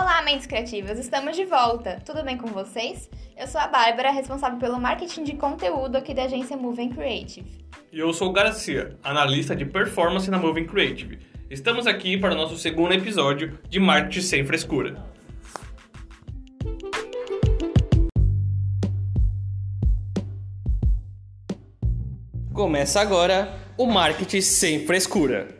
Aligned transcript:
Olá, 0.00 0.22
mentes 0.22 0.46
criativas! 0.46 0.96
Estamos 0.96 1.34
de 1.34 1.44
volta! 1.44 2.00
Tudo 2.06 2.22
bem 2.22 2.38
com 2.38 2.46
vocês? 2.46 3.10
Eu 3.36 3.48
sou 3.48 3.60
a 3.60 3.66
Bárbara, 3.66 4.12
responsável 4.12 4.56
pelo 4.56 4.78
marketing 4.78 5.24
de 5.24 5.34
conteúdo 5.34 5.96
aqui 5.96 6.14
da 6.14 6.22
agência 6.22 6.56
Moving 6.56 6.90
Creative. 6.90 7.66
E 7.90 7.98
eu 7.98 8.12
sou 8.12 8.28
o 8.28 8.32
Garcia, 8.32 8.96
analista 9.02 9.56
de 9.56 9.64
performance 9.64 10.30
na 10.30 10.38
Moving 10.38 10.66
Creative. 10.66 11.18
Estamos 11.50 11.84
aqui 11.88 12.16
para 12.16 12.32
o 12.32 12.36
nosso 12.36 12.56
segundo 12.56 12.92
episódio 12.92 13.58
de 13.68 13.80
Marketing 13.80 14.20
Sem 14.20 14.46
Frescura. 14.46 15.04
Começa 22.54 23.00
agora 23.00 23.52
o 23.76 23.84
Marketing 23.84 24.42
Sem 24.42 24.86
Frescura. 24.86 25.57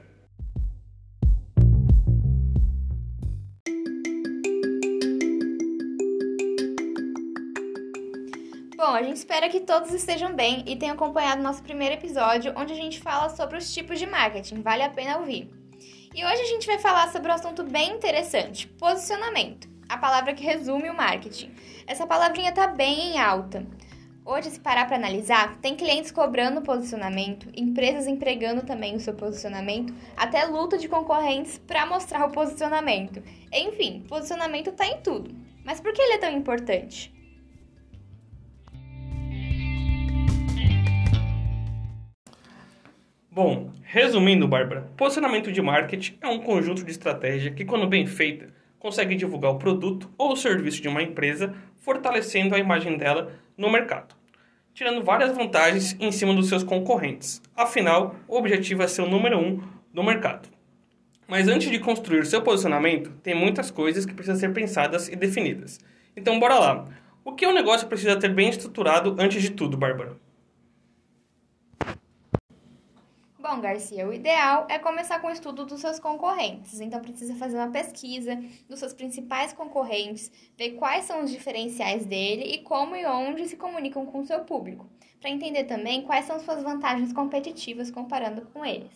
Bom, 8.88 8.94
a 8.94 9.02
gente 9.02 9.18
espera 9.18 9.50
que 9.50 9.60
todos 9.60 9.92
estejam 9.92 10.34
bem 10.34 10.64
e 10.66 10.74
tenham 10.74 10.94
acompanhado 10.94 11.42
nosso 11.42 11.62
primeiro 11.62 11.96
episódio, 11.96 12.54
onde 12.56 12.72
a 12.72 12.76
gente 12.76 12.98
fala 12.98 13.28
sobre 13.28 13.58
os 13.58 13.70
tipos 13.70 13.98
de 13.98 14.06
marketing. 14.06 14.62
Vale 14.62 14.82
a 14.82 14.88
pena 14.88 15.18
ouvir. 15.18 15.50
E 16.14 16.24
hoje 16.24 16.40
a 16.40 16.46
gente 16.46 16.66
vai 16.66 16.78
falar 16.78 17.12
sobre 17.12 17.30
um 17.30 17.34
assunto 17.34 17.62
bem 17.64 17.92
interessante: 17.92 18.66
posicionamento. 18.66 19.68
A 19.90 19.98
palavra 19.98 20.32
que 20.32 20.42
resume 20.42 20.88
o 20.88 20.96
marketing. 20.96 21.54
Essa 21.86 22.06
palavrinha 22.06 22.50
tá 22.50 22.66
bem 22.68 23.11
em 23.11 23.18
alta. 23.18 23.66
Hoje, 24.24 24.52
se 24.52 24.58
parar 24.58 24.86
para 24.86 24.96
analisar, 24.96 25.58
tem 25.58 25.76
clientes 25.76 26.11
cobrando 26.11 26.62
posicionamento, 26.62 27.46
empresas 27.54 28.06
empregando 28.06 28.62
também 28.62 28.96
o 28.96 29.00
seu 29.00 29.12
posicionamento, 29.12 29.94
até 30.16 30.46
luta 30.46 30.78
de 30.78 30.89
concorrentes 30.89 31.58
para 31.58 31.84
mostrar 31.84 32.25
o 32.25 32.33
posicionamento. 32.33 33.22
Enfim, 33.52 34.02
posicionamento 34.08 34.73
tá 34.73 34.86
em 34.86 35.02
tudo. 35.02 35.34
Mas 35.62 35.78
por 35.78 35.92
que 35.92 36.00
ele 36.00 36.14
é 36.14 36.19
tão 36.19 36.33
importante? 36.33 37.17
Bom, 43.41 43.70
resumindo, 43.84 44.48
Bárbara, 44.48 44.91
posicionamento 44.97 45.53
de 45.53 45.62
marketing 45.62 46.19
é 46.20 46.27
um 46.27 46.41
conjunto 46.41 46.83
de 46.83 46.91
estratégia 46.91 47.53
que, 47.53 47.64
quando 47.64 47.86
bem 47.86 48.05
feita, 48.05 48.53
consegue 48.80 49.14
divulgar 49.14 49.53
o 49.53 49.58
produto 49.58 50.11
ou 50.19 50.33
o 50.33 50.36
serviço 50.36 50.83
de 50.83 50.89
uma 50.89 51.05
empresa, 51.05 51.55
fortalecendo 51.77 52.56
a 52.56 52.58
imagem 52.58 52.98
dela 52.98 53.30
no 53.56 53.70
mercado, 53.70 54.17
tirando 54.75 55.05
várias 55.05 55.36
vantagens 55.36 55.97
em 56.00 56.11
cima 56.11 56.34
dos 56.34 56.48
seus 56.48 56.64
concorrentes. 56.64 57.41
Afinal, 57.55 58.17
o 58.27 58.36
objetivo 58.36 58.83
é 58.83 58.89
ser 58.89 59.03
o 59.03 59.08
número 59.08 59.39
um 59.39 59.62
no 59.95 60.02
mercado. 60.02 60.48
Mas 61.28 61.47
antes 61.47 61.70
de 61.70 61.78
construir 61.78 62.27
seu 62.27 62.42
posicionamento, 62.42 63.12
tem 63.23 63.36
muitas 63.36 63.70
coisas 63.70 64.05
que 64.05 64.14
precisam 64.14 64.41
ser 64.41 64.52
pensadas 64.52 65.06
e 65.06 65.14
definidas. 65.14 65.78
Então, 66.17 66.41
bora 66.41 66.58
lá. 66.58 66.89
O 67.25 67.36
que 67.36 67.47
o 67.47 67.55
negócio 67.55 67.86
precisa 67.86 68.17
ter 68.17 68.34
bem 68.34 68.48
estruturado 68.48 69.14
antes 69.17 69.41
de 69.41 69.52
tudo, 69.52 69.77
Bárbara? 69.77 70.17
Bom, 73.51 73.63
Garcia, 73.63 74.07
o 74.07 74.13
ideal 74.13 74.67
é 74.69 74.79
começar 74.79 75.21
com 75.21 75.29
o 75.29 75.31
estudo 75.31 75.65
dos 75.65 75.81
seus 75.81 75.99
concorrentes. 75.99 76.83
Então, 76.83 77.01
precisa 77.01 77.35
fazer 77.35 77.57
uma 77.57 77.71
pesquisa 77.71 78.39
dos 78.69 78.79
seus 78.79 78.93
principais 78.93 79.55
concorrentes, 79.55 80.31
ver 80.55 80.73
quais 80.73 81.07
são 81.07 81.25
os 81.25 81.31
diferenciais 81.31 82.05
dele 82.05 82.43
e 82.45 82.59
como 82.59 82.95
e 82.95 83.07
onde 83.07 83.49
se 83.49 83.57
comunicam 83.57 84.05
com 84.05 84.21
o 84.21 84.27
seu 84.27 84.41
público, 84.41 84.87
para 85.19 85.31
entender 85.31 85.65
também 85.65 86.03
quais 86.03 86.27
são 86.27 86.39
suas 86.39 86.63
vantagens 86.63 87.11
competitivas 87.11 87.91
comparando 87.91 88.43
com 88.53 88.67
eles. 88.67 88.93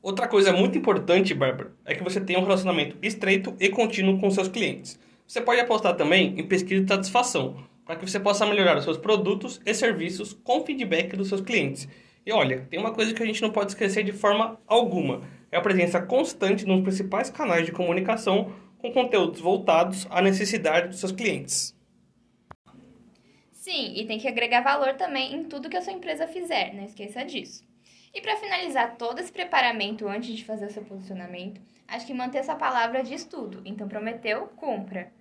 Outra 0.00 0.28
coisa 0.28 0.52
muito 0.52 0.78
importante, 0.78 1.34
Bárbara, 1.34 1.72
é 1.84 1.96
que 1.96 2.04
você 2.04 2.20
tenha 2.20 2.38
um 2.38 2.44
relacionamento 2.44 2.96
estreito 3.02 3.56
e 3.58 3.70
contínuo 3.70 4.20
com 4.20 4.30
seus 4.30 4.46
clientes. 4.46 5.00
Você 5.26 5.40
pode 5.40 5.60
apostar 5.60 5.96
também 5.96 6.38
em 6.38 6.46
pesquisa 6.46 6.84
de 6.84 6.88
satisfação, 6.88 7.56
para 7.84 7.96
que 7.96 8.08
você 8.08 8.20
possa 8.20 8.46
melhorar 8.46 8.78
os 8.78 8.84
seus 8.84 8.96
produtos 8.96 9.60
e 9.66 9.74
serviços 9.74 10.32
com 10.32 10.64
feedback 10.64 11.16
dos 11.16 11.26
seus 11.26 11.40
clientes 11.40 11.88
e 12.30 12.32
olha, 12.32 12.64
tem 12.70 12.78
uma 12.78 12.94
coisa 12.94 13.12
que 13.12 13.20
a 13.20 13.26
gente 13.26 13.42
não 13.42 13.50
pode 13.50 13.72
esquecer 13.72 14.04
de 14.04 14.12
forma 14.12 14.56
alguma: 14.64 15.20
é 15.50 15.56
a 15.56 15.60
presença 15.60 16.00
constante 16.00 16.64
nos 16.64 16.80
principais 16.80 17.28
canais 17.28 17.66
de 17.66 17.72
comunicação 17.72 18.52
com 18.78 18.92
conteúdos 18.92 19.40
voltados 19.40 20.06
à 20.08 20.22
necessidade 20.22 20.88
dos 20.88 21.00
seus 21.00 21.10
clientes. 21.10 21.76
Sim, 23.50 23.94
e 23.96 24.06
tem 24.06 24.18
que 24.18 24.28
agregar 24.28 24.62
valor 24.62 24.94
também 24.94 25.34
em 25.34 25.42
tudo 25.42 25.68
que 25.68 25.76
a 25.76 25.82
sua 25.82 25.92
empresa 25.92 26.28
fizer, 26.28 26.72
não 26.72 26.84
esqueça 26.84 27.24
disso. 27.24 27.68
E 28.14 28.20
para 28.20 28.36
finalizar 28.36 28.96
todo 28.96 29.18
esse 29.18 29.32
preparamento 29.32 30.06
antes 30.06 30.34
de 30.36 30.44
fazer 30.44 30.66
o 30.66 30.72
seu 30.72 30.84
posicionamento, 30.84 31.60
acho 31.88 32.06
que 32.06 32.14
manter 32.14 32.38
essa 32.38 32.54
palavra 32.54 33.02
de 33.02 33.12
estudo. 33.12 33.60
Então, 33.64 33.88
prometeu, 33.88 34.46
cumpra. 34.56 35.12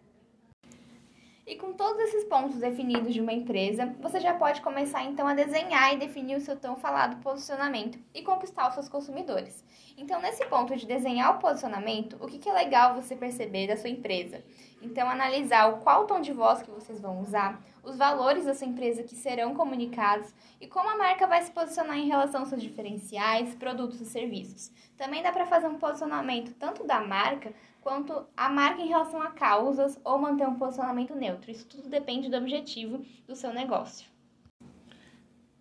E 1.50 1.56
com 1.56 1.74
todos 1.74 2.00
esses 2.04 2.26
pontos 2.26 2.58
definidos 2.58 3.12
de 3.12 3.20
uma 3.20 3.34
empresa, 3.34 3.92
você 4.00 4.20
já 4.20 4.36
pode 4.36 4.62
começar 4.62 5.04
então 5.06 5.28
a 5.28 5.34
desenhar 5.34 5.92
e 5.92 5.98
definir 5.98 6.38
o 6.38 6.40
seu 6.40 6.56
tão 6.56 6.76
falado 6.76 7.20
posicionamento 7.24 7.98
e 8.14 8.22
conquistar 8.22 8.68
os 8.68 8.76
seus 8.76 8.88
consumidores. 8.88 9.66
Então, 9.98 10.22
nesse 10.22 10.46
ponto 10.46 10.76
de 10.76 10.86
desenhar 10.86 11.36
o 11.36 11.40
posicionamento, 11.40 12.18
o 12.20 12.28
que 12.28 12.48
é 12.48 12.54
legal 12.54 12.94
você 12.94 13.16
perceber 13.16 13.66
da 13.66 13.76
sua 13.76 13.90
empresa? 13.90 14.44
Então, 14.80 15.10
analisar 15.10 15.74
o 15.74 15.80
qual 15.80 16.06
tom 16.06 16.22
de 16.22 16.32
voz 16.32 16.62
que 16.62 16.70
vocês 16.70 17.02
vão 17.02 17.20
usar, 17.20 17.60
os 17.84 17.98
valores 17.98 18.46
da 18.46 18.54
sua 18.54 18.68
empresa 18.68 19.04
que 19.04 19.16
serão 19.16 19.54
comunicados 19.54 20.34
e 20.60 20.68
como 20.68 20.90
a 20.90 20.98
marca 20.98 21.28
vai 21.28 21.42
se 21.42 21.52
posicionar 21.52 21.98
em 21.98 22.08
relação 22.08 22.42
aos 22.42 22.50
seus 22.50 22.62
diferenciais, 22.62 23.56
produtos 23.56 24.02
e 24.02 24.06
serviços. 24.06 24.72
Também 24.98 25.24
dá 25.24 25.32
para 25.32 25.46
fazer 25.46 25.68
um 25.68 25.78
posicionamento 25.78 26.54
tanto 26.56 26.86
da 26.86 27.02
marca 27.02 27.54
quanto 27.82 28.26
a 28.36 28.50
marca 28.50 28.82
em 28.82 28.88
relação 28.88 29.22
a 29.22 29.32
causas 29.32 30.00
ou 30.04 30.18
manter 30.18 30.48
um 30.48 30.56
posicionamento 30.56 31.16
neutro. 31.16 31.52
Isso 31.52 31.68
tudo 31.68 31.90
depende 31.90 32.30
do 32.30 32.38
objetivo 32.38 33.04
do 33.28 33.36
seu 33.36 33.54
negócio. 33.54 34.08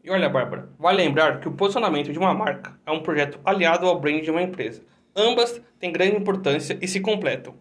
E 0.03 0.11
olha, 0.11 0.29
Bárbara, 0.29 0.71
vale 0.79 0.99
lembrar 0.99 1.41
que 1.41 1.49
o 1.49 1.53
posicionamento 1.53 2.13
de 2.13 2.19
uma 2.19 2.33
marca 2.33 2.79
é 2.87 2.91
um 2.91 3.03
projeto 3.03 3.41
aliado 3.45 3.87
ao 3.87 4.01
brand 4.01 4.23
de 4.23 4.31
uma 4.31 4.43
empresa. 4.43 4.83
Ambas 5.15 5.61
têm 5.79 5.93
grande 5.93 6.17
importância 6.17 6.79
e 6.81 6.89
se 6.89 7.01
completam. 7.01 7.55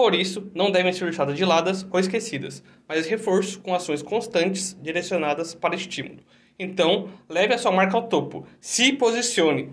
Por 0.00 0.14
isso, 0.14 0.50
não 0.54 0.70
devem 0.70 0.94
ser 0.94 1.04
deixadas 1.04 1.36
de 1.36 1.44
lado 1.44 1.70
ou 1.92 2.00
esquecidas, 2.00 2.64
mas 2.88 3.06
reforço 3.06 3.60
com 3.60 3.74
ações 3.74 4.00
constantes 4.00 4.74
direcionadas 4.80 5.54
para 5.54 5.74
estímulo. 5.74 6.20
Então, 6.58 7.10
leve 7.28 7.52
a 7.52 7.58
sua 7.58 7.70
marca 7.70 7.98
ao 7.98 8.08
topo. 8.08 8.46
Se 8.62 8.94
posicione. 8.94 9.70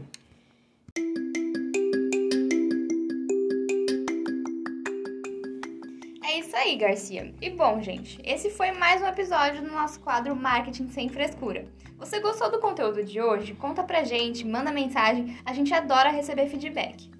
É 6.26 6.40
isso 6.40 6.58
aí, 6.58 6.76
Garcia. 6.76 7.34
E 7.42 7.50
bom, 7.50 7.82
gente, 7.82 8.20
esse 8.22 8.50
foi 8.50 8.74
mais 8.74 9.02
um 9.02 9.08
episódio 9.08 9.62
do 9.62 9.72
nosso 9.72 10.02
quadro 10.02 10.36
Marketing 10.36 10.90
Sem 10.90 11.08
Frescura. 11.08 11.66
Você 11.98 12.20
gostou 12.20 12.52
do 12.52 12.60
conteúdo 12.60 13.02
de 13.02 13.22
hoje? 13.22 13.54
Conta 13.54 13.82
pra 13.82 14.04
gente, 14.04 14.46
manda 14.46 14.74
mensagem, 14.74 15.38
a 15.46 15.54
gente 15.54 15.74
adora 15.74 16.10
receber 16.10 16.50
feedback. 16.50 17.16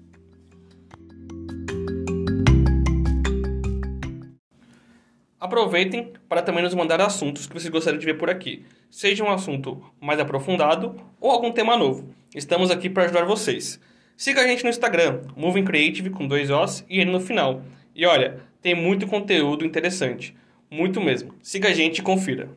Aproveitem 5.40 6.12
para 6.28 6.42
também 6.42 6.64
nos 6.64 6.74
mandar 6.74 7.00
assuntos 7.00 7.46
que 7.46 7.54
vocês 7.54 7.70
gostariam 7.70 8.00
de 8.00 8.06
ver 8.06 8.14
por 8.14 8.28
aqui, 8.28 8.64
seja 8.90 9.22
um 9.22 9.30
assunto 9.30 9.80
mais 10.00 10.18
aprofundado 10.18 11.00
ou 11.20 11.30
algum 11.30 11.52
tema 11.52 11.76
novo. 11.76 12.12
Estamos 12.34 12.72
aqui 12.72 12.90
para 12.90 13.04
ajudar 13.04 13.24
vocês. 13.24 13.80
Siga 14.16 14.42
a 14.42 14.48
gente 14.48 14.64
no 14.64 14.70
Instagram, 14.70 15.22
Moving 15.36 15.64
Creative 15.64 16.10
com 16.10 16.26
dois 16.26 16.50
Os 16.50 16.84
e 16.88 17.00
N 17.00 17.12
no 17.12 17.20
final. 17.20 17.62
E 17.94 18.04
olha, 18.04 18.40
tem 18.60 18.74
muito 18.74 19.06
conteúdo 19.06 19.64
interessante. 19.64 20.36
Muito 20.68 21.00
mesmo. 21.00 21.32
Siga 21.40 21.68
a 21.68 21.72
gente 21.72 21.98
e 21.98 22.02
confira. 22.02 22.50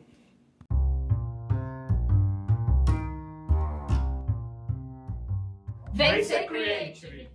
Vem 5.94 6.24
ser 6.24 6.46
creative! 6.46 7.28